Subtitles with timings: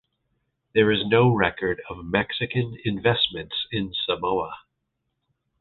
[0.73, 4.51] There is no record of Mexican investments in Samoa.